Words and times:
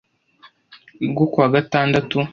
rwo 1.09 1.25
ku 1.31 1.37
wa 1.41 1.49
gatandatu 1.55 2.17